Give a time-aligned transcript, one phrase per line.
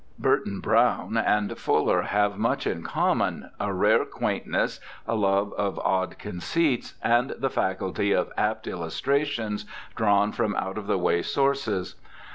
[0.17, 6.17] Burton, Browne, and Fuller have much in common— a rare quaintness, a love of odd
[6.17, 9.63] conceits, and the faculty of apt illustrations
[9.95, 11.93] drawn from out of the way sources.